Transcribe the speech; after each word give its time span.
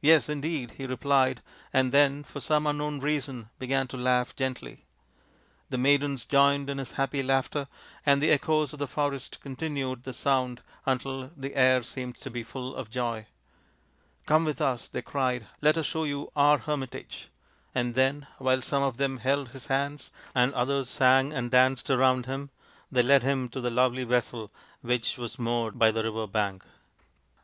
Yes, 0.00 0.28
indeed, 0.28 0.68
55 0.68 0.76
he 0.78 0.86
replied, 0.86 1.42
and 1.72 1.90
then 1.90 2.22
for 2.22 2.38
some 2.38 2.68
unknown 2.68 3.00
reason 3.00 3.50
began 3.58 3.88
to 3.88 3.96
laugh 3.96 4.36
gently. 4.36 4.84
The 5.70 5.76
maidens 5.76 6.24
joined 6.24 6.70
in 6.70 6.78
his 6.78 6.92
happy 6.92 7.20
laughter, 7.20 7.66
and 8.06 8.22
the 8.22 8.30
echoes 8.30 8.72
of 8.72 8.78
the 8.78 8.86
forest 8.86 9.40
continued 9.40 10.04
the 10.04 10.12
sound 10.12 10.62
until 10.86 11.32
the 11.36 11.56
air 11.56 11.82
seemed 11.82 12.14
to 12.20 12.30
be 12.30 12.44
full 12.44 12.76
of 12.76 12.90
joy." 12.92 13.26
Come 14.28 14.44
with 14.44 14.60
us," 14.60 14.88
they 14.88 15.02
cried." 15.02 15.48
Let 15.62 15.76
us 15.76 15.86
show 15.86 16.04
you 16.04 16.30
our 16.36 16.58
hermit 16.58 16.94
age;" 16.94 17.26
and 17.74 17.96
then, 17.96 18.28
while 18.38 18.62
some 18.62 18.84
of 18.84 18.98
them 18.98 19.16
held 19.18 19.48
his 19.48 19.66
hands, 19.66 20.12
and 20.32 20.54
others 20.54 20.88
sang 20.90 21.32
and 21.32 21.50
danced 21.50 21.90
around 21.90 22.26
him, 22.26 22.50
they 22.92 23.02
led 23.02 23.24
him 23.24 23.48
to 23.48 23.60
the 23.60 23.68
lovely 23.68 24.04
vessel 24.04 24.52
which 24.80 25.18
was 25.18 25.40
moored 25.40 25.76
by 25.76 25.90
the 25.90 26.04
river 26.04 26.28
bank. 26.28 26.62